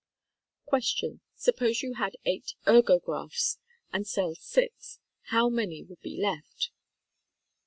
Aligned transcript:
Q. 0.71 1.19
Suppose 1.35 1.83
you 1.83 1.93
had 1.99 2.17
eight 2.25 2.55
ergographs 2.65 3.59
and 3.93 4.07
sell 4.07 4.33
six. 4.33 4.97
How 5.27 5.47
many 5.47 5.83
would 5.83 6.01
be 6.01 6.19
left 6.19 6.71